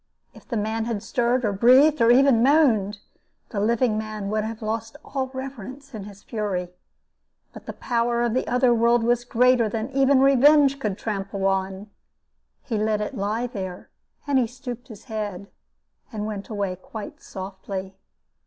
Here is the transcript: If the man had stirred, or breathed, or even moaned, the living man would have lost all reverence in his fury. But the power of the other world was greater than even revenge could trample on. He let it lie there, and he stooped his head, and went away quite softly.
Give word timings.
If 0.33 0.47
the 0.47 0.57
man 0.57 0.85
had 0.85 1.03
stirred, 1.03 1.45
or 1.45 1.53
breathed, 1.53 2.01
or 2.01 2.09
even 2.09 2.41
moaned, 2.41 2.97
the 3.49 3.59
living 3.59 3.99
man 3.99 4.31
would 4.31 4.43
have 4.43 4.63
lost 4.63 4.97
all 5.05 5.29
reverence 5.31 5.93
in 5.93 6.05
his 6.05 6.23
fury. 6.23 6.69
But 7.53 7.67
the 7.67 7.73
power 7.73 8.23
of 8.23 8.33
the 8.33 8.47
other 8.47 8.73
world 8.73 9.03
was 9.03 9.23
greater 9.23 9.69
than 9.69 9.91
even 9.91 10.19
revenge 10.21 10.79
could 10.79 10.97
trample 10.97 11.45
on. 11.45 11.91
He 12.63 12.79
let 12.79 12.99
it 12.99 13.13
lie 13.15 13.45
there, 13.45 13.91
and 14.25 14.39
he 14.39 14.47
stooped 14.47 14.87
his 14.87 15.03
head, 15.03 15.51
and 16.11 16.25
went 16.25 16.49
away 16.49 16.77
quite 16.77 17.21
softly. 17.21 17.93